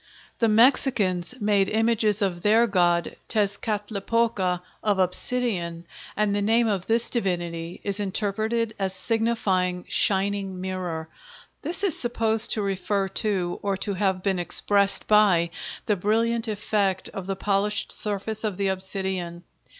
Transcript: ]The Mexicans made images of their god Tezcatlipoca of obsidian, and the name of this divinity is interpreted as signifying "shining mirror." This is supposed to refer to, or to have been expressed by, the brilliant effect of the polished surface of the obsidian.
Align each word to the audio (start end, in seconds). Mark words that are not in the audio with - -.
]The 0.39 0.49
Mexicans 0.49 1.35
made 1.39 1.69
images 1.69 2.23
of 2.23 2.41
their 2.41 2.65
god 2.65 3.17
Tezcatlipoca 3.29 4.61
of 4.83 4.97
obsidian, 4.97 5.85
and 6.17 6.35
the 6.35 6.41
name 6.41 6.67
of 6.67 6.87
this 6.87 7.11
divinity 7.11 7.79
is 7.83 7.99
interpreted 7.99 8.73
as 8.79 8.95
signifying 8.95 9.85
"shining 9.87 10.59
mirror." 10.59 11.07
This 11.61 11.83
is 11.83 11.99
supposed 11.99 12.49
to 12.53 12.63
refer 12.63 13.09
to, 13.09 13.59
or 13.61 13.77
to 13.77 13.93
have 13.93 14.23
been 14.23 14.39
expressed 14.39 15.07
by, 15.07 15.51
the 15.85 15.95
brilliant 15.95 16.47
effect 16.47 17.09
of 17.09 17.27
the 17.27 17.35
polished 17.35 17.91
surface 17.91 18.43
of 18.43 18.57
the 18.57 18.69
obsidian. 18.69 19.43